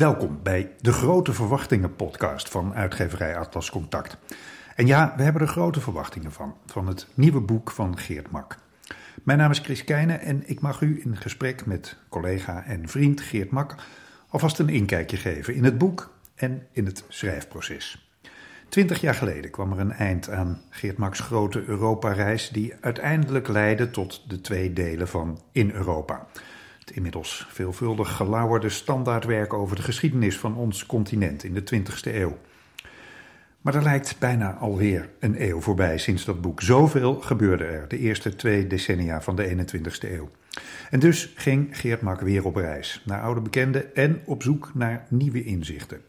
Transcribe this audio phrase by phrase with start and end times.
[0.00, 4.16] Welkom bij de Grote Verwachtingen podcast van uitgeverij Atlas Contact.
[4.76, 8.56] En ja, we hebben er grote verwachtingen van, van het nieuwe boek van Geert Mak.
[9.22, 13.20] Mijn naam is Chris Keijnen en ik mag u in gesprek met collega en vriend
[13.20, 13.74] Geert Mak
[14.28, 18.10] alvast een inkijkje geven in het boek en in het schrijfproces.
[18.68, 23.90] Twintig jaar geleden kwam er een eind aan Geert Maks grote Europa-reis, die uiteindelijk leidde
[23.90, 26.26] tot de twee delen van In Europa.
[26.92, 32.38] Inmiddels veelvuldig gelauwerde standaardwerk over de geschiedenis van ons continent in de 20e eeuw.
[33.60, 36.60] Maar er lijkt bijna alweer een eeuw voorbij sinds dat boek.
[36.60, 40.30] Zoveel gebeurde er de eerste twee decennia van de 21e eeuw.
[40.90, 45.06] En dus ging Geert Mak weer op reis naar oude bekenden en op zoek naar
[45.08, 46.00] nieuwe inzichten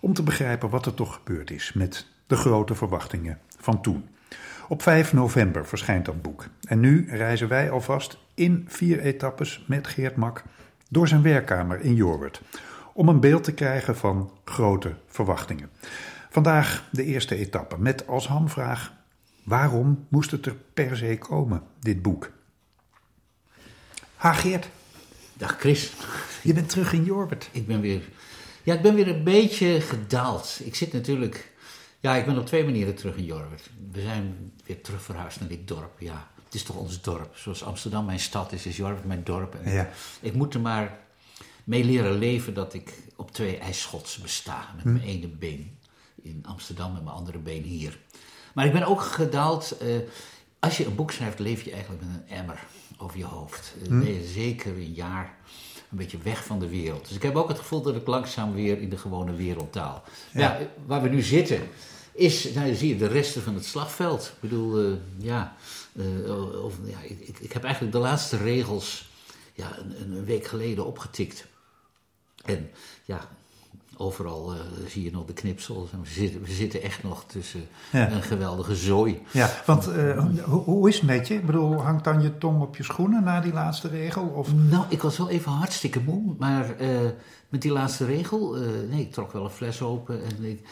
[0.00, 4.08] om te begrijpen wat er toch gebeurd is met de grote verwachtingen van toen.
[4.68, 6.46] Op 5 november verschijnt dat boek.
[6.68, 10.42] En nu reizen wij alvast in vier etappes met Geert Mak
[10.88, 12.40] door zijn werkkamer in Jorwert.
[12.92, 15.70] Om een beeld te krijgen van grote verwachtingen.
[16.30, 18.92] Vandaag de eerste etappe met als hamvraag:
[19.44, 22.30] waarom moest het er per se komen, dit boek?
[24.16, 24.68] Ha Geert.
[25.32, 25.92] Dag Chris.
[26.42, 27.48] Je bent terug in Jorwert.
[27.52, 28.02] Ik ben weer
[28.66, 30.60] ja, ik ben weer een beetje gedaald.
[30.64, 31.52] Ik zit natuurlijk...
[32.06, 33.70] Ja, ik ben op twee manieren terug in Jorwert.
[33.92, 36.00] We zijn weer terug verhuisd naar dit dorp.
[36.00, 37.36] Ja, het is toch ons dorp.
[37.36, 39.54] Zoals Amsterdam mijn stad is, is Jorwert mijn dorp.
[39.54, 39.88] En ja.
[40.20, 40.98] ik, moet er maar
[41.64, 44.72] mee leren leven dat ik op twee ijsschots besta.
[44.74, 44.92] Met hm.
[44.92, 45.78] mijn ene been
[46.22, 47.98] in Amsterdam en mijn andere been hier.
[48.54, 49.76] Maar ik ben ook gedaald...
[49.82, 49.96] Uh,
[50.58, 52.64] als je een boek schrijft, leef je eigenlijk met een emmer
[52.96, 53.74] over je hoofd.
[53.86, 53.98] Hm.
[53.98, 55.36] Ben je zeker een jaar
[55.90, 57.06] een beetje weg van de wereld.
[57.06, 60.02] Dus ik heb ook het gevoel dat ik langzaam weer in de gewone wereldtaal.
[60.32, 60.58] Ja.
[60.86, 61.60] waar we nu zitten,
[62.16, 64.24] is, nou, zie je de resten van het slagveld.
[64.26, 65.56] Ik bedoel, uh, ja,
[65.92, 69.08] uh, of, ja ik, ik heb eigenlijk de laatste regels
[69.54, 71.46] ja, een, een week geleden opgetikt.
[72.44, 72.70] En
[73.04, 73.35] ja,
[73.98, 75.90] Overal uh, zie je nog de knipsels.
[75.90, 79.22] we zitten, we zitten echt nog tussen een geweldige zooi.
[79.30, 81.34] Ja, want uh, hoe, hoe, is het met je?
[81.34, 84.22] Ik bedoel, hangt dan je tong op je schoenen na die laatste regel?
[84.22, 84.54] Of?
[84.54, 86.34] Nou, ik was wel even hartstikke moe.
[86.38, 86.88] Maar uh,
[87.48, 88.54] met die laatste regel,
[88.90, 90.20] nee, ik trok wel een fles open.
[90.24, 90.66] En ik,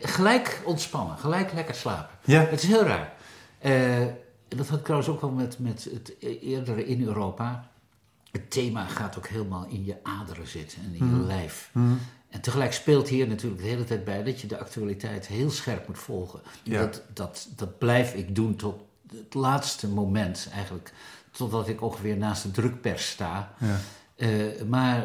[0.00, 2.16] gelijk ontspannen, gelijk lekker slapen.
[2.24, 2.40] Ja.
[2.40, 3.12] Het is heel raar.
[4.48, 7.68] dat had ik trouwens ook wel met, met het e-, eerdere in Europa.
[8.34, 11.26] Het thema gaat ook helemaal in je aderen zitten en in je mhm.
[11.26, 11.70] lijf.
[11.72, 11.98] Mm.
[12.34, 15.86] En tegelijk speelt hier natuurlijk de hele tijd bij dat je de actualiteit heel scherp
[15.86, 16.40] moet volgen.
[16.64, 20.92] Dat, dat, dat blijf ik doen tot het laatste moment eigenlijk.
[21.30, 23.54] Totdat ik ongeveer naast de drukpers sta.
[23.58, 23.80] Ja.
[24.16, 24.98] Uh, maar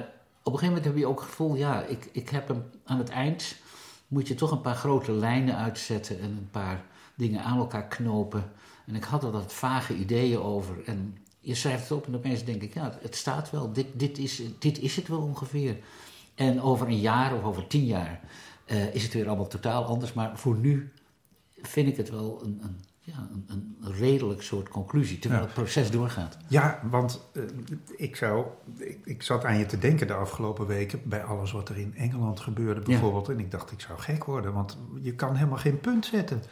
[0.43, 2.97] op een gegeven moment heb je ook het gevoel, ja, ik, ik heb hem aan
[2.97, 3.55] het eind.
[4.07, 6.83] Moet je toch een paar grote lijnen uitzetten en een paar
[7.15, 8.51] dingen aan elkaar knopen.
[8.85, 10.75] En ik had er dat vage ideeën over.
[10.85, 13.73] En je schrijft het op en opeens denk ik, ja, het staat wel.
[13.73, 15.77] Dit, dit, is, dit is het wel ongeveer.
[16.39, 18.19] En over een jaar of over tien jaar
[18.65, 20.13] uh, is het weer allemaal totaal anders.
[20.13, 20.91] Maar voor nu
[21.61, 23.45] vind ik het wel een, een ja, een,
[23.81, 26.37] een, redelijk soort conclusie, terwijl het proces doorgaat.
[26.47, 27.43] Ja, want uh,
[27.97, 28.45] ik, zou,
[28.77, 31.95] ik, ik, zat aan je te denken de afgelopen weken bij alles wat er in
[31.95, 33.29] Engeland gebeurde bijvoorbeeld.
[33.29, 36.43] En ik dacht, ik zou gek worden, want je kan helemaal geen punt zetten.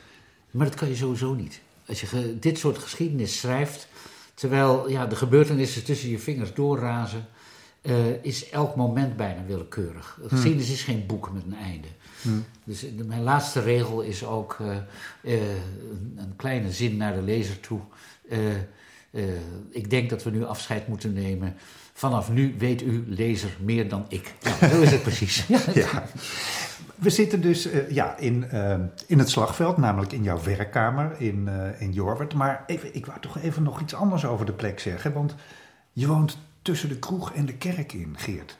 [0.51, 1.61] Maar dat kan je sowieso niet.
[1.87, 3.87] Als je dit soort geschiedenis schrijft,
[4.33, 7.25] terwijl ja, de gebeurtenissen tussen je vingers doorrazen
[7.87, 10.17] uh, is elk moment bijna willekeurig.
[10.19, 10.29] Hmm.
[10.29, 11.87] Geschiedenis is geen boek met een einde.
[12.21, 12.45] Hmm.
[12.63, 14.67] Dus mijn laatste regel is ook uh,
[15.21, 15.41] uh,
[16.15, 17.79] een kleine zin naar de lezer toe.
[19.71, 21.55] ik denk dat we nu afscheid moeten nemen.
[21.93, 24.33] Vanaf nu weet u, lezer, meer dan ik.
[24.43, 25.47] Nou, zo is het precies.
[25.73, 26.03] ja.
[26.95, 28.51] We zitten dus ja, in,
[29.07, 31.49] in het slagveld, namelijk in jouw werkkamer in,
[31.79, 32.33] in Jorwert.
[32.33, 35.13] Maar even, ik wou toch even nog iets anders over de plek zeggen.
[35.13, 35.35] Want
[35.93, 36.37] je woont
[36.67, 38.57] tussen de kroeg en de kerk in, Geert.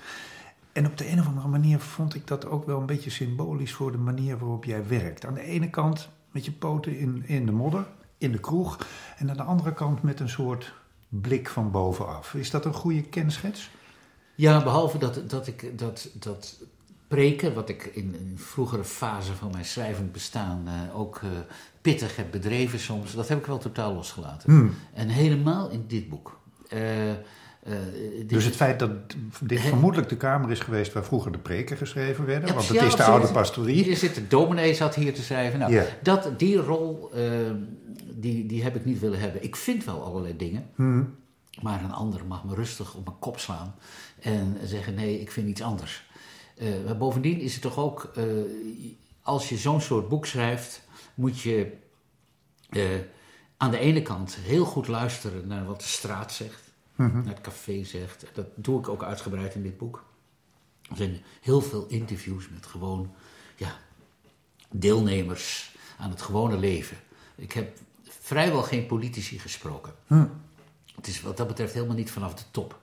[0.72, 3.73] En op de een of andere manier vond ik dat ook wel een beetje symbolisch
[3.73, 5.25] voor de manier waarop jij werkt.
[5.25, 7.85] Aan de ene kant met je poten in, in de modder,
[8.17, 8.78] in de kroeg.
[9.17, 10.73] En aan de andere kant met een soort
[11.09, 12.34] blik van bovenaf.
[12.34, 13.69] Is dat een goede kenschets?
[14.35, 16.58] Ja, behalve dat, dat ik dat, dat
[17.08, 21.29] preken, wat ik in een vroegere fase van mijn schrijvend bestaan uh, ook uh,
[21.81, 24.52] pittig heb bedreven soms, dat heb ik wel totaal losgelaten.
[24.52, 24.73] Hmm.
[24.93, 26.40] En helemaal in dit boek.
[26.73, 26.81] Uh,
[27.67, 28.91] uh, dus het feit dat
[29.41, 32.96] dit vermoedelijk de kamer is geweest waar vroeger de preken geschreven werden, want het is
[32.96, 33.84] de oude pastorie.
[33.84, 35.59] Hier zit de dominee zat hier te schrijven.
[35.59, 37.22] Nou, dat, die rol, uh,
[38.11, 39.43] die, die heb ik niet willen hebben.
[39.43, 41.16] Ik vind wel allerlei dingen, hmm.
[41.61, 43.75] maar een ander mag me rustig op mijn kop slaan
[44.19, 46.05] en zeggen nee, ik vind iets anders.
[46.58, 48.11] Uh, maar bovendien is het toch ook,
[49.22, 50.81] als je zo'n soort boek schrijft,
[51.14, 51.72] moet je
[53.58, 56.66] aan de ene kant heel goed luisteren naar wat de straat zegt.
[56.97, 57.23] -hmm.
[57.23, 58.26] naar het café zegt.
[58.34, 60.05] Dat doe ik ook uitgebreid in dit boek.
[60.90, 63.14] Er zijn heel veel interviews met gewoon
[63.55, 63.78] ja,
[64.70, 66.97] deelnemers aan het gewone leven.
[67.35, 69.94] Ik heb vrijwel geen politici gesproken.
[70.08, 70.26] Hm.
[70.96, 72.79] Het is wat dat betreft helemaal niet vanaf de top.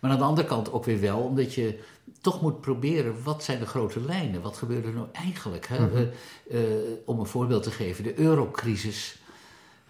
[0.00, 1.78] Maar aan de andere kant ook weer wel, omdat je
[2.20, 4.42] toch moet proberen, wat zijn de grote lijnen?
[4.42, 5.66] Wat gebeurt er nou eigenlijk?
[5.66, 5.86] Hè?
[5.86, 5.96] Mhm.
[5.96, 6.02] Eh,
[6.60, 9.21] eh, om een voorbeeld te geven, de eurocrisis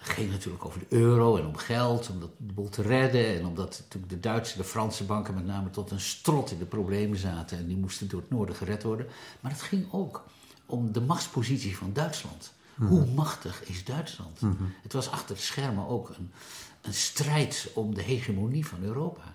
[0.03, 3.39] ging natuurlijk over de euro en om geld, om dat de boel te redden.
[3.39, 7.19] En omdat de Duitse, de Franse banken met name tot een strot in de problemen
[7.19, 7.59] zaten.
[7.59, 9.07] En die moesten door het noorden gered worden.
[9.41, 10.25] Maar het ging ook
[10.67, 12.53] om de machtspositie van Duitsland.
[12.75, 12.89] Mhm.
[12.89, 14.41] Hoe machtig is Duitsland?
[14.41, 14.63] Mhm.
[14.83, 16.31] Het was achter de schermen ook een,
[16.81, 19.35] een strijd om de hegemonie van Europa.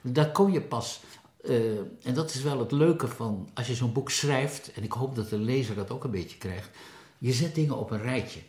[0.00, 1.00] Daar kon je pas
[1.48, 4.92] uh, en dat is wel het leuke van als je zo'n boek schrijft, en ik
[4.92, 6.70] hoop dat de lezer dat ook een beetje krijgt.
[7.18, 8.40] Je zet dingen op een rijtje.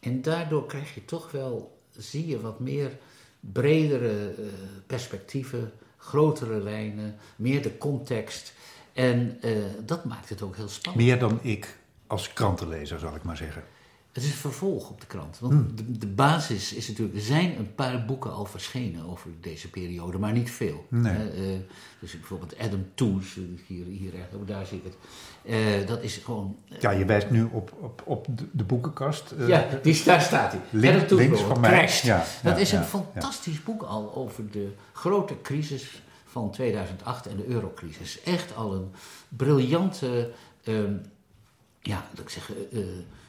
[0.00, 2.98] En daardoor krijg je toch wel, zie je wat meer
[3.40, 4.46] bredere uh,
[4.86, 8.52] perspectieven, grotere lijnen, meer de context.
[8.92, 11.04] En uh, dat maakt het ook heel spannend.
[11.04, 13.62] Meer dan ik als krantenlezer, zal ik maar zeggen.
[14.18, 15.38] Het is een vervolg op de krant.
[15.38, 15.76] Want hmm.
[15.76, 17.16] de, de, basis is natuurlijk...
[17.16, 20.86] Er zijn een paar boeken al verschenen over deze periode, maar niet veel.
[20.88, 21.14] Nee.
[21.14, 21.58] Uh,
[21.98, 24.12] dus bijvoorbeeld Adam Tooze, hier, hier
[24.46, 24.96] daar zie ik het.
[25.44, 26.56] Uh, dat is gewoon...
[26.80, 29.34] Ja, je wijst nu op, op, op de, boekenkast.
[29.46, 30.60] ja, die, daar staat hij.
[30.70, 31.90] Link, links van mij.
[32.02, 37.46] Ja, dat is een fantastisch boek al over de grote crisis van 2008 en de
[37.46, 38.22] eurocrisis.
[38.22, 38.90] Echt al een
[39.28, 40.30] briljante...
[40.64, 40.92] Ehm,
[41.80, 42.50] ja, dat ik zeg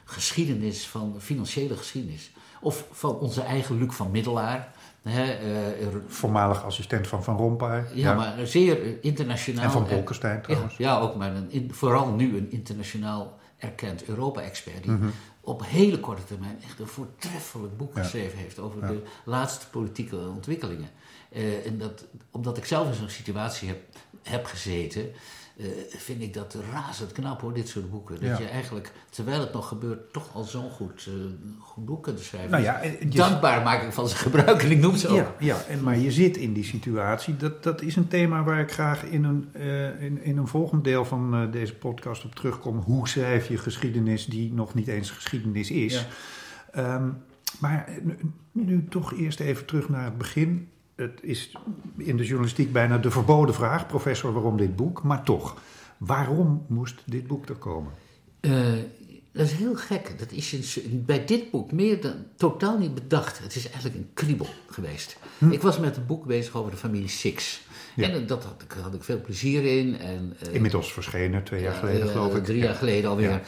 [0.09, 2.31] geschiedenis van financiële geschiedenis.
[2.61, 4.73] Of van onze eigen Luc van Middelaar.
[5.01, 5.39] Hè,
[5.81, 7.85] uh, Voormalig assistent van Van Rompuy.
[7.93, 9.63] Ja, maar zeer internationaal.
[9.63, 10.77] En van Bolkestein trouwens.
[10.77, 14.83] Ja, ook, maar een, vooral nu een internationaal erkend Europa-expert.
[14.83, 15.07] Die mhm.
[15.41, 20.89] op hele korte termijn echt een voortreffelijk boek geschreven heeft over de laatste politieke ontwikkelingen.
[21.31, 23.79] Uh, en dat, omdat ik zelf in zo'n situatie heb,
[24.23, 25.11] heb gezeten,
[25.59, 28.21] uh, vind ik dat razend knap hoor, dit soort boeken.
[28.21, 31.13] Dat je eigenlijk, terwijl het nog gebeurt, toch al zo'n goed, uh,
[31.59, 32.51] goed boek kunt schrijven.
[32.51, 35.17] Nou ja, Dankbaar maak ik van zijn gebruik en ik noem ze ook.
[35.17, 37.37] Ja, ja en, maar je zit in die situatie.
[37.37, 40.83] Dat, dat is een thema waar ik graag in een, uh, in, in een volgend
[40.83, 42.77] deel van deze podcast op terugkom.
[42.77, 46.05] Hoe schrijf je geschiedenis die nog niet eens geschiedenis is?
[46.73, 46.95] Ja.
[46.95, 47.17] Um,
[47.59, 47.89] maar
[48.51, 51.51] nu toch eerst even terug naar het begin het is
[51.97, 55.03] in de journalistiek bijna de verboden vraag, professor, waarom dit boek?
[55.03, 55.57] Maar toch,
[55.97, 57.91] waarom moest dit boek er komen?
[58.41, 58.67] Uh,
[59.31, 60.19] dat is heel gek.
[60.19, 63.39] Dat is bij dit boek meer dan totaal niet bedacht.
[63.39, 65.17] Het is eigenlijk een kriebel geweest.
[65.37, 65.51] Hm.
[65.51, 67.61] Ik was met een boek bezig over de familie Six.
[67.95, 69.99] En dat had ik, had ik veel plezier in.
[69.99, 72.43] En, uh, Inmiddels verschenen, twee jaar geleden uh, geloof ik.
[72.43, 73.41] Drie jaar geleden alweer.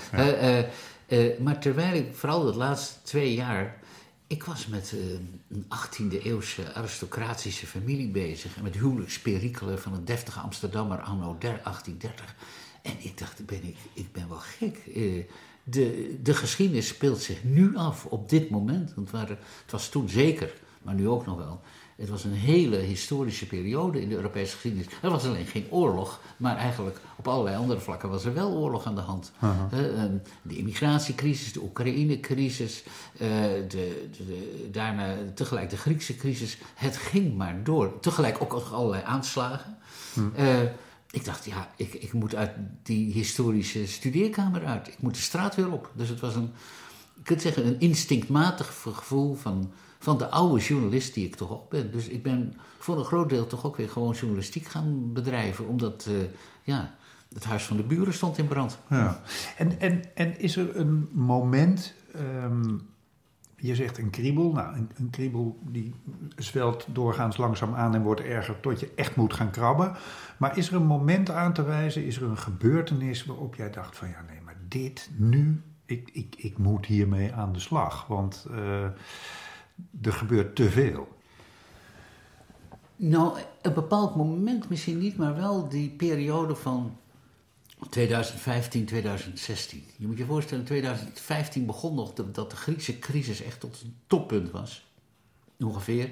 [1.39, 3.80] maar terwijl ik vooral de laatste twee jaar
[4.31, 5.11] ik was met uh,
[5.47, 8.55] een 18e eeuwse aristocratische familie bezig.
[8.57, 12.35] En met huwelijksperikelen van een deftige Amsterdammer anno 1830.
[12.81, 14.85] En ik dacht, ben ik, ik ben wel gek.
[14.95, 15.23] Uh,
[15.63, 18.93] de, de geschiedenis speelt zich nu af, op dit moment.
[18.95, 21.61] Want het was toen zeker, maar nu ook nog wel
[22.01, 24.87] het was een hele historische periode in de Europese geschiedenis.
[25.01, 28.85] Er was alleen geen oorlog, maar eigenlijk op allerlei andere vlakken was er wel oorlog
[28.85, 29.31] aan de hand.
[29.39, 32.83] Ehm, de immigratiecrisis, de Oekraïne-crisis,
[33.13, 33.19] uh,
[33.67, 36.57] de, de, daarna tegelijk de Griekse crisis.
[36.75, 37.99] Het ging maar door.
[37.99, 39.77] Tegelijk ook allerlei aanslagen.
[40.13, 40.21] Hm.
[40.35, 40.61] Eh,
[41.11, 42.51] ik dacht, ja, ik, ik moet uit
[42.83, 44.87] die historische studeerkamer uit.
[44.87, 45.91] Ik moet de straat weer op.
[45.95, 46.51] Dus het was een,
[47.17, 51.69] ik kunt zeggen, een instinctmatig gevoel van van de oude journalist die ik toch ook
[51.69, 51.91] ben.
[51.91, 56.07] Dus ik ben voor een groot deel toch ook weer gewoon journalistiek gaan bedrijven, omdat
[56.09, 56.15] uh,
[56.63, 56.95] ja,
[57.33, 58.79] het huis van de buren stond in brand.
[58.89, 59.21] Ja.
[59.57, 61.93] En, en, en is er een moment,
[62.43, 62.89] um,
[63.55, 65.93] je zegt een kriebel, nou een, een, kriebel die
[66.35, 69.95] zwelt doorgaans langzaam aan en wordt erger tot je echt moet gaan krabben.
[70.37, 73.97] Maar is er een moment aan te wijzen, is er een gebeurtenis waarop jij dacht
[73.97, 78.07] van ja nee, maar dit nu, ik, ik, ik moet hiermee aan de slag.
[78.07, 78.47] Want...
[78.51, 78.85] Uh,
[80.01, 81.07] er gebeurt te veel.
[82.95, 86.97] Nou, een bepaald moment misschien niet, maar wel die periode van
[87.89, 89.83] 2015, 2016.
[89.97, 93.95] Je moet je voorstellen, in 2015 begon nog dat de Griekse crisis echt tot een
[94.07, 94.89] toppunt was.
[95.59, 96.05] Ongeveer.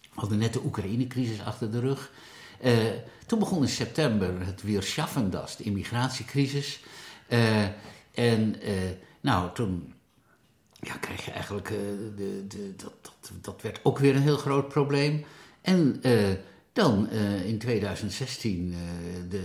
[0.00, 2.12] We hadden net de Oekraïne-crisis achter de rug.
[2.64, 2.74] Uh,
[3.26, 6.80] toen begon in september het weer Schaffendas, de immigratiecrisis.
[7.28, 7.62] Uh,
[8.14, 8.72] en uh,
[9.20, 9.94] nou, toen
[10.80, 11.76] ja, krijg je eigenlijk, uh,
[12.16, 15.24] de, de, dat, dat, dat werd ook weer een heel groot probleem.
[15.60, 16.28] En uh,
[16.72, 18.74] dan uh, in 2016
[19.28, 19.42] de,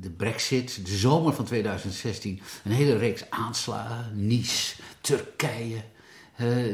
[0.00, 5.82] de brexit, de zomer van 2016, een hele reeks aanslagen, Nice, Turkije,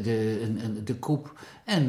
[0.02, 1.84] de, de koep en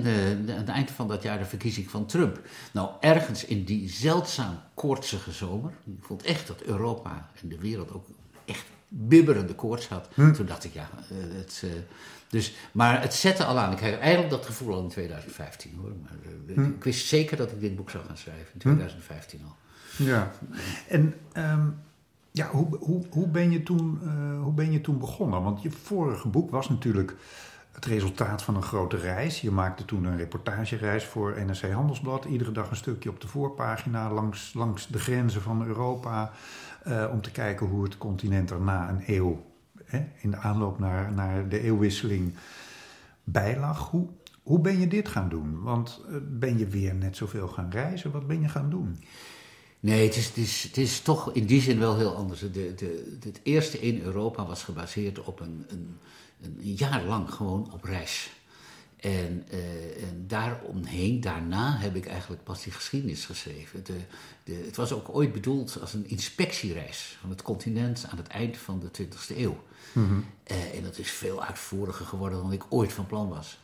[0.50, 2.42] aan het eind van dat jaar de verkiezing van Trump.
[2.74, 7.94] Nou, ergens in die zeldzaam koortsige zomer, ik vond echt dat Europa en de wereld
[7.94, 8.06] ook
[8.90, 10.10] bibberende koorts had.
[10.14, 10.32] Hm.
[10.32, 11.64] Toen dacht ik, ja, het,
[12.30, 13.72] dus, maar het zette al aan.
[13.72, 15.92] Ik had eigenlijk dat gevoel al in 2015 hoor.
[16.04, 16.64] Maar, hm.
[16.64, 19.46] Ik wist zeker dat ik dit boek zou gaan schrijven in 2015 hm.
[19.46, 19.56] al.
[20.06, 20.32] Ja,
[20.88, 21.68] en ehm,
[22.32, 25.44] ja, hoe, hoe, hoe, ben je toen, uh, hoe ben je toen begonnen?
[25.44, 27.16] Want je vorige boek was natuurlijk
[27.80, 29.42] het resultaat van een grote reis.
[29.42, 32.26] Je maakte toen een reportagereis voor NRC Handelsblad.
[32.26, 36.32] Iedere dag een stukje op de voorpagina langs, langs de grenzen van Europa.
[36.88, 39.46] Uh, om te kijken hoe het continent er na een eeuw,
[39.84, 42.34] hè, in de aanloop naar, naar de eeuwwisseling,
[43.24, 43.90] bijlag.
[43.90, 44.08] Hoe,
[44.44, 45.62] hoe ben je dit gaan doen?
[45.62, 48.12] Want uh, ben je weer net zoveel gaan reizen?
[48.12, 49.04] Wat ben je gaan doen?
[49.80, 52.40] Nee, het is, het, is, het is toch in die zin wel heel anders.
[52.40, 55.98] De, de, het eerste in Europa was gebaseerd op een, een,
[56.42, 58.30] een jaar lang gewoon op reis.
[59.00, 63.84] En, uh, en daaromheen, daarna heb ik eigenlijk pas die geschiedenis geschreven.
[63.84, 63.98] De,
[64.44, 68.58] de, het was ook ooit bedoeld als een inspectiereis van het continent aan het eind
[68.58, 69.64] van de 20e eeuw.
[69.92, 70.26] Mm -hmm.
[70.52, 73.60] uh, en dat is veel uitvoeriger geworden dan ik ooit van plan was.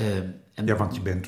[0.00, 0.16] Uh,
[0.54, 1.26] en ja, want je bent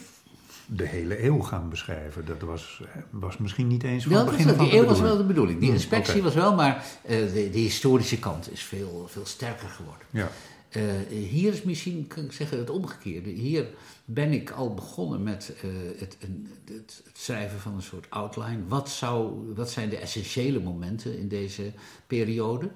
[0.66, 2.26] de hele eeuw gaan beschrijven.
[2.26, 5.25] Dat was, was misschien niet eens van het begin van Die eeuw was wel de
[5.25, 5.59] bedoeling.
[5.59, 9.68] Die hmm, inspectie was wel, maar uh, de, de, historische kant is veel, veel sterker
[9.68, 10.06] geworden.
[10.11, 10.30] Ja.
[10.77, 13.31] Uh, hier is misschien, kan ik zeggen, het omgekeerde.
[13.31, 13.67] Hier
[14.05, 18.67] ben ik al begonnen met uh, het, een, het, het, schrijven van een soort outline.
[18.69, 21.73] Wat, zou, wat zijn de essentiële momenten in deze
[22.07, 22.71] periode?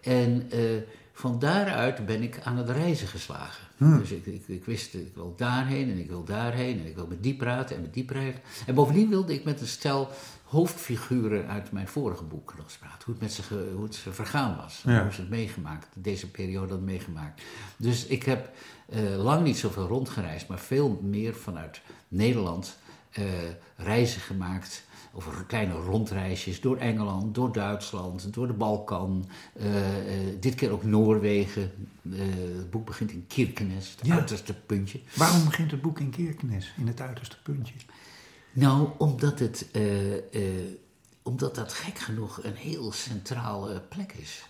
[0.00, 0.50] En
[1.18, 3.66] van daaruit ben ik aan het reizen geslagen.
[3.76, 3.98] Hmm.
[3.98, 7.06] Dus ik, ik, ik, wist, ik wil daarheen en ik wil daarheen en ik wil
[7.06, 8.40] met die praten en met die praten.
[8.66, 10.10] En bovendien wilde ik met een stel
[10.44, 13.04] hoofdfiguren uit mijn vorige boek nog praten.
[13.04, 13.42] Hoe het met ze,
[13.74, 14.82] hoe het ze vergaan was.
[14.82, 17.42] Hoe ze het meegemaakt, deze periode had meegemaakt.
[17.76, 18.50] Dus ik heb
[18.88, 22.78] uh, lang niet zoveel rondgereisd, maar veel meer vanuit Nederland
[23.18, 23.24] uh,
[23.76, 24.84] reizen gemaakt
[25.16, 29.28] over kleine rondreisjes door Engeland, door Duitsland, door de Balkan.
[29.56, 31.70] Uh, uh, dit keer ook Noorwegen.
[32.02, 32.18] Uh,
[32.56, 35.00] het boek begint in Kirkenes, het uiterste puntje.
[35.14, 37.74] Waarom begint het boek in Kirkenes, in het uiterste puntje?
[38.52, 39.66] Nou, omdat, het,
[41.22, 44.46] omdat dat gek genoeg een heel centrale plek is.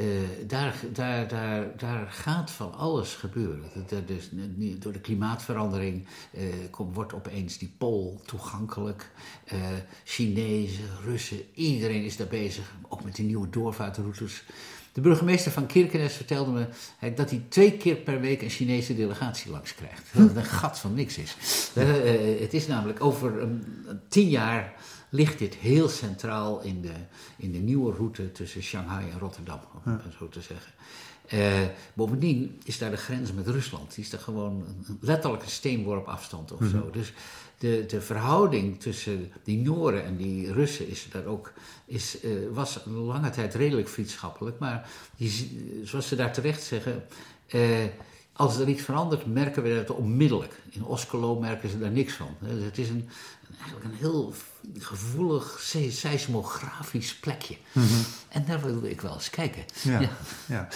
[0.00, 0.06] Uh,
[0.46, 3.70] daar, daar, daar, daar gaat van alles gebeuren.
[3.88, 4.28] Dat, dus,
[4.78, 9.10] door de klimaatverandering uh, komt, wordt opeens die pool toegankelijk.
[9.52, 9.60] Uh,
[10.04, 14.44] Chinezen, Russen, iedereen is daar bezig, ook met die nieuwe doorvaartroutes.
[14.92, 16.66] De burgemeester van Kirkenes vertelde me
[17.14, 20.02] dat hij twee keer per week een Chinese delegatie langs krijgt.
[20.12, 21.36] Dat het een gat van niks is.
[22.40, 23.64] het is namelijk over um,
[24.08, 24.74] tien jaar
[25.14, 26.92] ligt dit heel centraal in de,
[27.36, 30.72] in de nieuwe route tussen Shanghai en Rotterdam, om zo te zeggen.
[31.32, 33.94] Uh, bovendien is daar de grens met Rusland.
[33.94, 36.78] Die is er gewoon een, letterlijk een steenworp afstand of zo.
[36.78, 36.90] Mhm.
[36.92, 37.12] Dus
[37.58, 41.52] de, de verhouding tussen die Noren en die Russen is daar ook,
[41.84, 44.58] is, uh, was lange tijd redelijk vriendschappelijk.
[44.58, 47.04] Maar die, zoals ze daar terecht zeggen.
[47.54, 47.84] Uh,
[48.36, 50.62] als er iets verandert, merken we dat onmiddellijk.
[50.70, 52.28] In Oskelo merken ze daar niks van.
[52.44, 53.08] Het is een,
[53.60, 54.32] eigenlijk een heel
[54.78, 57.56] gevoelig seismografisch plekje.
[57.72, 57.86] Mhm.
[58.28, 59.62] En daar wilde ik wel eens kijken.
[59.82, 60.00] Ja,
[60.46, 60.68] ja.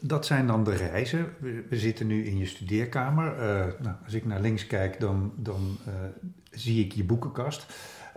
[0.00, 1.34] Dat zijn dan de reizen.
[1.68, 3.32] We, zitten nu in je studeerkamer.
[3.32, 5.94] Uh, nou, als ik naar links kijk, dan, dan uh,
[6.50, 7.66] zie ik je boekenkast.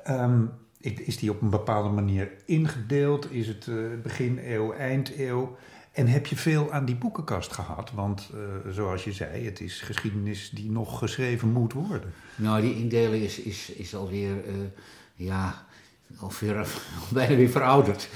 [0.07, 3.31] Um, is die op een bepaalde manier ingedeeld?
[3.31, 5.57] Is het uh, begin eeuw, eind eeuw?
[5.99, 7.91] En heb je veel aan die boekenkast gehad?
[7.95, 12.13] Want uh, zoals je zei, het is geschiedenis die nog geschreven moet worden.
[12.35, 14.53] Nou, die indeling is, is, is alweer, uh,
[15.15, 15.65] ja,
[16.19, 16.67] alweer
[17.13, 18.09] bijna weer verouderd.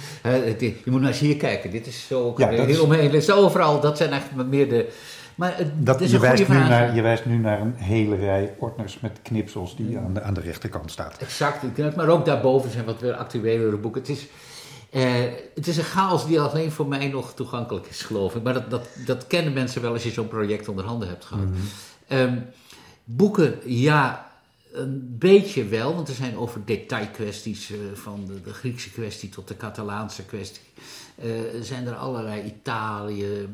[0.54, 1.72] Je moet naar hier kijken.
[1.72, 2.80] Dit is zo ja, heel is...
[2.80, 3.04] omheen.
[3.04, 4.94] Het is overal, dat zijn eigenlijk meer de...
[5.36, 9.00] Maar dat, is je, wijst nu naar, je wijst nu naar een hele rij ordners
[9.00, 11.18] met knipsels die aan, de, aan de rechterkant staat.
[11.18, 14.02] Exact, maar ook daarboven zijn wat weer actuelere boeken.
[14.02, 14.28] Het is,
[14.96, 15.04] uh,
[15.56, 18.44] het is een chaos die alleen voor mij nog toegankelijk is, geloof ik.
[18.44, 21.46] Maar dat, dat, dat kennen mensen wel als je zo'n project onder handen hebt gehad.
[21.46, 21.56] Mm
[22.12, 22.46] um,
[23.04, 24.32] boeken, ja,
[24.72, 29.48] een beetje wel, want er zijn over detailkwesties, uh, van de, de, Griekse kwestie tot
[29.48, 30.62] de Catalaanse kwestie.
[31.24, 31.32] Uh,
[31.62, 33.48] zijn er allerlei Italië,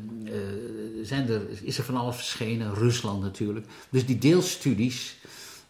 [1.02, 3.66] zijn er, is er van alles verschenen, Rusland natuurlijk.
[3.90, 5.16] Dus die deelstudies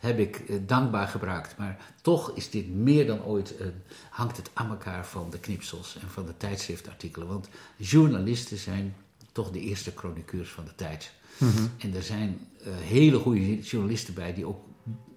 [0.01, 1.57] heb ik eh, dankbaar gebruikt.
[1.57, 3.67] Maar toch is dit meer dan ooit, uh,
[4.11, 7.29] hangt het aan elkaar van de knipsels en van de tijdschriftartikelen.
[7.29, 8.95] Want journalisten zijn
[9.33, 11.13] toch de eerste chroniqueurs van de tijd.
[11.39, 11.67] Mhm.
[11.79, 14.65] En er zijn uh, hele goede journalisten bij die ook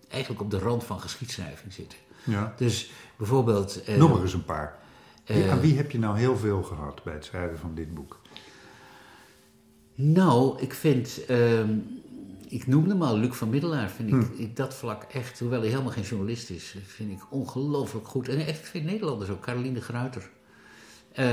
[0.08, 1.98] eigenlijk op de rand van geschiedschrijving zitten.
[2.24, 2.54] Ja.
[2.58, 3.90] Dus bijvoorbeeld...
[3.90, 4.80] Uh, Noem er eens een paar.
[5.26, 8.20] Wie, aan wie heb je nou heel veel gehad bij het schrijven van dit boek?
[9.96, 11.70] Nou, ik vind, ehm,
[12.54, 14.54] ik noemde hem al, Luc van Middelaar, vind ik, hm.
[14.54, 18.28] dat vlak echt, hoewel hij helemaal geen journalist is, vind ik ongelooflijk goed.
[18.28, 20.30] En echt, ik vind Nederlanders ook, Caroline Gruiter.
[21.20, 21.26] Uh,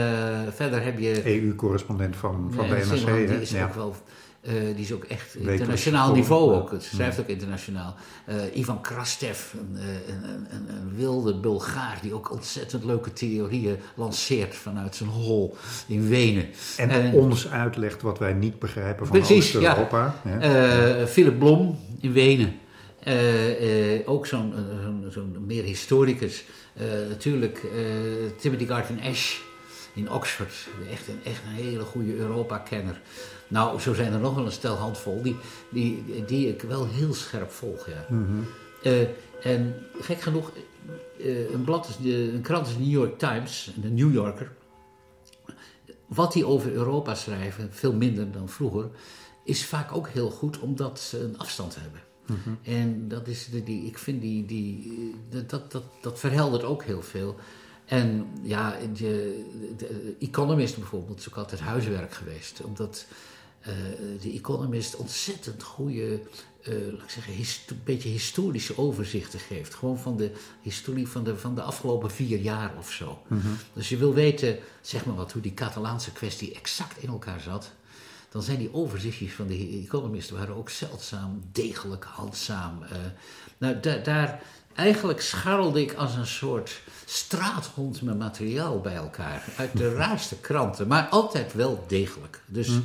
[0.48, 1.40] verder heb je...
[1.40, 3.28] EU-correspondent van, van ja, BNRC.
[3.28, 3.94] Die is ook wel
[4.42, 6.70] uh, die is ook echt internationaal niveau ook.
[6.70, 7.94] Het schrijft ook internationaal.
[8.28, 9.76] Uh, Ivan Krastev, een,
[10.08, 15.56] een, een, een, wilde Bulgaar die ook ontzettend leuke theorieën lanceert vanuit zijn hol
[15.86, 16.48] in Wenen.
[16.76, 20.14] En ons uitlegt wat wij niet begrijpen van Oost-Europa.
[20.24, 20.42] Ja.
[20.42, 21.06] ja.
[21.06, 22.58] Philip Blom in Wenen.
[24.04, 24.54] ook zo'n
[25.08, 26.44] zo'n meer historicus.
[27.08, 27.66] natuurlijk
[28.38, 29.38] Timothy Garton Ash
[29.94, 30.68] in Oxford.
[30.92, 33.00] Echt een, echt een hele goede Europa-kenner.
[33.50, 35.36] Nou, zo zijn er nog wel een stel handvol die,
[35.70, 37.86] die, die ik wel heel scherp volg.
[37.86, 38.06] Ja.
[38.08, 38.42] Mhm.
[38.82, 39.08] Eh,
[39.42, 40.50] en gek genoeg,
[41.18, 44.52] uh, een, blad is de, een krant is de New York Times, de New Yorker.
[46.06, 48.88] Wat die over Europa schrijven, veel minder dan vroeger,
[49.44, 52.00] is vaak ook heel goed omdat ze een afstand hebben.
[52.26, 52.76] Mhm.
[52.76, 55.14] En dat is de, die, ik vind die, die,
[55.46, 57.36] dat, dat, dat verheldert ook heel veel.
[57.84, 59.44] En ja, de,
[59.76, 62.60] de Economist bijvoorbeeld is ook altijd huiswerk geweest.
[62.64, 63.06] Omdat
[64.20, 66.20] de Economist ontzettend goede,
[66.68, 69.74] uh, laat ik zeggen, een beetje historische overzichten geeft.
[69.74, 73.22] Gewoon van de historie van de, van de afgelopen vier jaar of zo.
[73.26, 73.48] Mhm.
[73.72, 77.70] Dus je wil weten, zeg maar wat, hoe die Catalaanse kwestie exact in elkaar zat.
[78.30, 82.82] Dan zijn die overzichtjes van de Economist waren ook zeldzaam, degelijk, handzaam.
[82.82, 82.88] Uh,
[83.58, 84.42] nou, daar
[84.74, 89.44] Eigenlijk scharrelde ik als een soort straathond met materiaal bij elkaar.
[89.56, 92.40] Uit de raarste kranten, maar altijd wel degelijk.
[92.46, 92.80] Dus hm.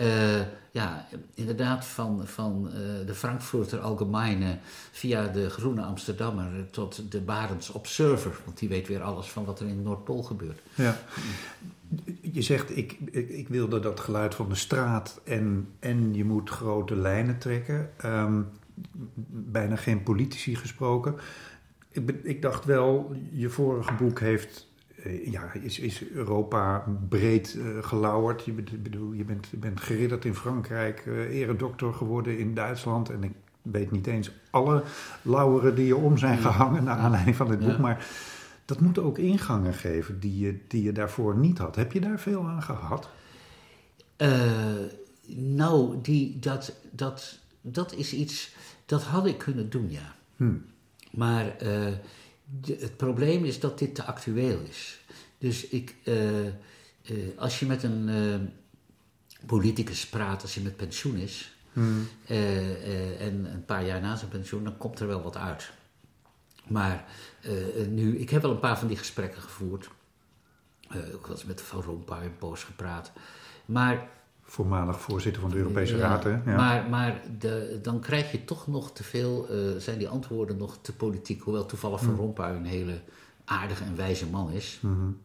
[0.00, 4.58] Uh, ja, inderdaad van, van uh, de Frankfurter Allgemeine
[4.92, 8.40] via de Groene Amsterdammer tot de Barents Observer.
[8.44, 10.60] Want die weet weer alles van wat er in Noordpool gebeurt.
[10.74, 10.98] Ja.
[12.20, 16.96] Je zegt, ik, ik, wilde dat geluid van de straat en, en je moet grote
[16.96, 17.90] lijnen trekken.
[18.04, 18.48] Um,
[19.28, 21.14] bijna geen politici gesproken.
[21.90, 24.75] Ik, ik dacht wel, je vorige boek heeft eh,
[25.24, 28.44] ja, is, is Europa breed uh, gelauwerd.
[28.44, 33.10] Je, bedoel, je, bent, je bent geridderd in Frankrijk, uh, eredokter geworden in Duitsland.
[33.10, 33.32] En ik
[33.62, 34.82] weet niet eens alle
[35.22, 37.78] lauweren die je om zijn gehangen naar aanleiding van dit boek.
[37.78, 38.06] Maar
[38.64, 41.76] dat moet ook ingangen geven die je, die je daarvoor niet had.
[41.76, 43.08] Heb je daar veel aan gehad?
[45.36, 48.54] nou, die, dat, dat, dat is iets
[48.86, 50.14] dat had ik kunnen doen, ja.
[50.36, 50.64] Hmm.
[51.10, 51.56] Maar
[52.66, 55.00] het probleem is dat dit te actueel is.
[55.38, 56.52] Dus ik, uh, uh,
[57.36, 58.52] als je met een
[59.46, 62.08] politicus praat, als hij met pensioen is, hmm.
[62.26, 65.70] en een paar jaar na zijn pensioen, dan komt er wel wat uit.
[66.66, 67.04] Maar
[67.88, 69.88] nu, ik heb wel een paar van die gesprekken gevoerd.
[71.14, 73.12] ook wel eens met Van Rompuy een poos gepraat.
[73.64, 74.08] Maar
[74.56, 76.24] voormalig voorzitter van de Europese Raad.
[76.24, 76.36] Hè?
[76.44, 80.78] Maar, maar de, dan krijg je toch nog te veel, uh, zijn die antwoorden nog
[80.80, 81.42] te politiek.
[81.42, 82.18] Hoewel toevallig Van mm.
[82.18, 83.00] Rompuy een hele
[83.44, 84.78] aardige en wijze man is.
[84.80, 85.18] Mm-hmm.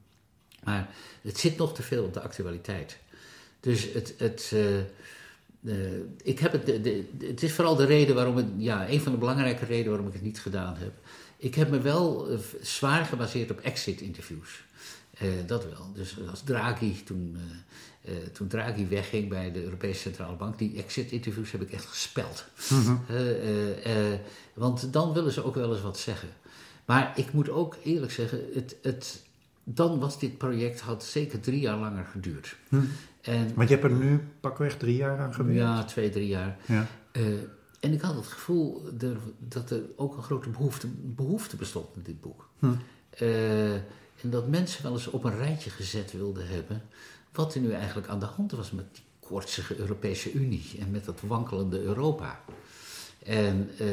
[0.64, 0.90] Maar
[1.22, 2.98] het zit nog te veel op de actualiteit.
[3.60, 4.52] Dus het, het,
[5.62, 5.76] uh,
[6.24, 9.12] ik heb het, de, de, het is vooral de reden waarom het, ja, een van
[9.12, 10.94] de belangrijke redenen waarom ik het niet gedaan heb.
[11.38, 14.64] Ik heb me wel uh, zwaar gebaseerd op exit-interviews.
[15.46, 15.92] Dat wel.
[15.94, 17.38] Dus als Draghi toen
[18.06, 22.46] uh, toen Draghi wegging bij de Europese Centrale Bank, die exit-interviews heb ik echt gespeld.
[22.70, 22.96] Mhm.
[23.08, 24.20] Eh, eh,
[24.54, 26.30] want dan willen ze ook wel eens wat zeggen.
[26.86, 29.24] Maar ik moet ook eerlijk zeggen, het, het,
[29.64, 32.56] dan was dit project, had zeker drie jaar langer geduurd.
[32.70, 32.76] Hm.
[33.22, 35.60] En, Want je hebt er nu pakweg drie jaar aan gewerkt?
[35.60, 36.58] Ja, twee, drie jaar.
[36.66, 36.88] Ja.
[37.80, 38.84] en ik had het gevoel
[39.40, 42.50] dat er ook een grote behoefte, behoefte bestond met dit boek.
[42.60, 42.68] Hm.
[44.22, 46.82] En dat mensen wel eens op een rijtje gezet wilden hebben
[47.32, 51.06] wat er nu eigenlijk aan de hand was met die koortsige Europese Unie en met
[51.06, 52.40] dat wankelende Europa.
[53.24, 53.88] En uh,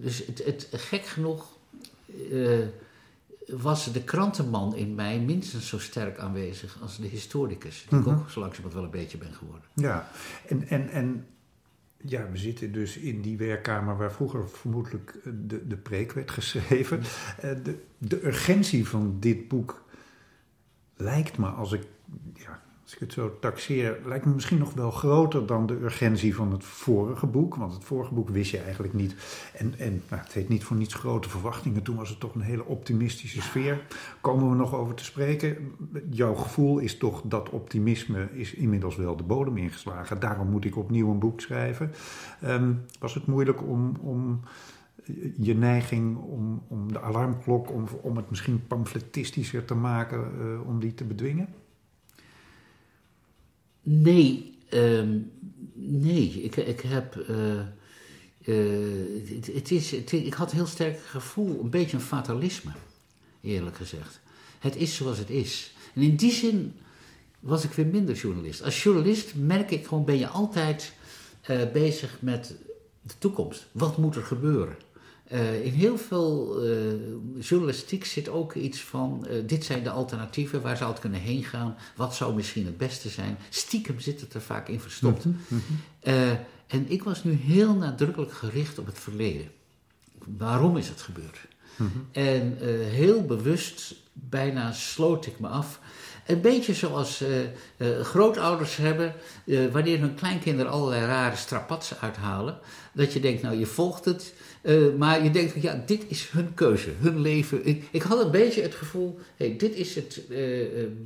[0.00, 1.46] dus het, het, gek genoeg
[2.30, 2.66] uh,
[3.46, 8.12] was de krantenman in mij minstens zo sterk aanwezig als de historicus, die mm -hmm.
[8.12, 9.64] ik ook zo langzamerhand wel een beetje ben geworden.
[9.74, 10.10] Ja,
[10.46, 11.26] en, en, en
[12.04, 16.98] ja, we zitten dus in die werkkamer waar vroeger vermoedelijk de, de preek werd geschreven.
[16.98, 17.04] Uh,
[17.62, 19.84] de, de urgentie van dit boek
[20.96, 21.82] lijkt me, als ik
[22.34, 26.34] ja, als ik het zo taxeer, lijkt me misschien nog wel groter dan de urgentie
[26.34, 27.54] van het vorige boek.
[27.54, 29.14] Want het vorige boek wist je eigenlijk niet.
[29.54, 31.82] En, en nou, het heet niet voor niets grote verwachtingen.
[31.82, 33.82] Toen was het toch een hele optimistische sfeer.
[34.20, 35.74] Komen we nog over te spreken.
[36.10, 40.20] Jouw gevoel is toch dat optimisme is inmiddels wel de bodem ingeslagen.
[40.20, 41.92] Daarom moet ik opnieuw een boek schrijven.
[42.44, 43.96] Um, was het moeilijk om.
[44.00, 44.40] om
[45.36, 50.80] je neiging om, om de alarmklok, om, om het misschien pamfletistischer te maken, uh, om
[50.80, 51.48] die te bedwingen?
[53.82, 55.18] Nee, Ehm,
[55.74, 57.26] nee, ik, ik heb.
[57.30, 57.60] Uh,
[59.34, 62.72] het, het, is, ik had heel sterk gevoel, een beetje een fatalisme,
[63.40, 64.20] eerlijk gezegd.
[64.58, 65.72] Het is zoals het is.
[65.94, 66.74] En in die zin
[67.40, 68.62] was ik weer minder journalist.
[68.62, 70.92] Als journalist merk ik gewoon, ben je altijd
[71.50, 72.54] uh, bezig met
[73.02, 73.66] de toekomst.
[73.72, 74.76] Wat moet er gebeuren?
[75.32, 76.92] Uh, in heel veel uh,
[77.40, 81.76] journalistiek zit ook iets van: dit zijn de alternatieven, waar zou het kunnen heen gaan?
[81.96, 83.38] Wat zou misschien het beste zijn?
[83.48, 85.24] Stiekem zit het er vaak in verstopt.
[85.24, 85.60] Mm -hmm.
[86.66, 89.50] en ik was nu heel nadrukkelijk gericht op het verleden.
[90.38, 91.38] Waarom is het gebeurd?
[91.76, 92.06] Mm -hmm.
[92.12, 92.56] En
[92.90, 95.80] heel bewust, bijna sloot ik me af
[96.26, 97.28] een beetje zoals uh,
[97.76, 102.58] uh, grootouders hebben, uh, wanneer hun kleinkinderen allerlei rare strapatsen uithalen.
[102.92, 104.34] Dat je denkt, nou je volgt het,
[104.98, 107.66] maar je denkt, ja, dit is hun keuze, hun leven.
[107.90, 110.22] Ik, had een beetje het gevoel, hey, dit is het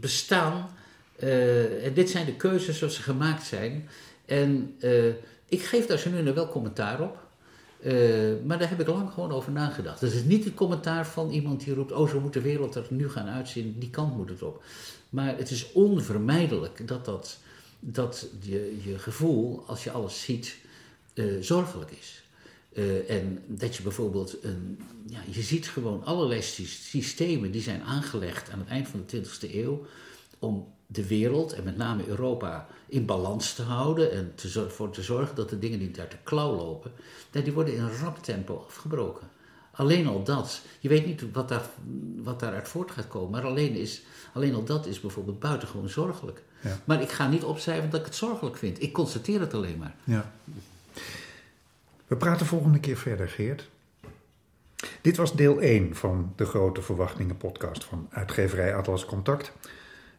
[0.00, 0.70] bestaan
[1.82, 3.88] en dit zijn de keuzes zoals ze gemaakt zijn.
[4.24, 4.74] En
[5.48, 7.18] ik geef daar zo nu en wel commentaar op.
[8.44, 10.00] maar daar heb ik lang gewoon over nagedacht.
[10.00, 12.86] Dat is niet het commentaar van iemand die roept: Oh, zo moet de wereld er
[12.88, 13.76] nu gaan uitzien.
[13.78, 14.62] Die kant moet het op.
[15.10, 17.38] Maar het is onvermijdelijk dat, dat,
[17.80, 20.56] dat je, je gevoel, als je alles ziet,
[21.14, 22.24] uh, zorgelijk is.
[22.72, 28.50] Uh, en dat je bijvoorbeeld, een, ja, je ziet gewoon allerlei systemen die zijn aangelegd
[28.50, 29.86] aan het eind van de 20e eeuw
[30.38, 35.36] om de wereld en met name Europa in balans te houden en ervoor te zorgen
[35.36, 36.92] dat de dingen niet uit de klauw lopen,
[37.30, 39.28] die worden in rap tempo afgebroken.
[39.76, 40.60] Alleen al dat.
[40.80, 41.62] Je weet niet wat, daar,
[42.22, 43.30] wat daaruit voort gaat komen.
[43.30, 46.42] Maar alleen, is, alleen al dat is bijvoorbeeld buitengewoon zorgelijk.
[46.60, 46.78] Ja.
[46.84, 48.82] Maar ik ga niet opschrijven dat ik het zorgelijk vind.
[48.82, 49.94] Ik constateer het alleen maar.
[50.04, 50.32] Ja.
[52.06, 53.68] We praten volgende keer verder, Geert.
[55.00, 59.52] Dit was deel 1 van de Grote Verwachtingen podcast van uitgeverij Atlas Contact.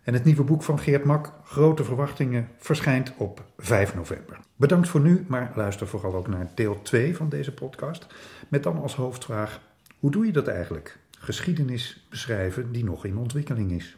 [0.03, 4.39] En het nieuwe boek van Geert Mak, Grote Verwachtingen, verschijnt op 5 november.
[4.55, 8.07] Bedankt voor nu, maar luister vooral ook naar deel 2 van deze podcast.
[8.47, 9.61] Met dan als hoofdvraag:
[9.99, 10.99] hoe doe je dat eigenlijk?
[11.19, 13.97] Geschiedenis beschrijven die nog in ontwikkeling is.